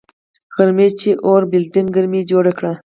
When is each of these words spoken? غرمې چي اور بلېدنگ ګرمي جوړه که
غرمې 0.55 0.87
چي 0.99 1.09
اور 1.27 1.41
بلېدنگ 1.51 1.87
ګرمي 1.95 2.21
جوړه 2.31 2.51
که 2.59 2.71